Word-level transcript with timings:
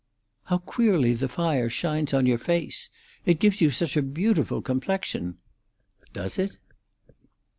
How 0.45 0.57
queerly 0.57 1.13
the 1.13 1.29
fire 1.29 1.69
shines 1.69 2.11
on 2.11 2.25
your 2.25 2.39
face! 2.39 2.89
It 3.23 3.37
gives 3.37 3.61
you 3.61 3.69
such 3.69 3.95
a 3.95 4.01
beautiful 4.01 4.59
complexion." 4.59 5.37
"Does 6.11 6.39
it?" 6.39 6.57